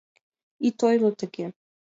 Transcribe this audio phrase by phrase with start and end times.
[0.67, 1.47] Ит ойло тыге.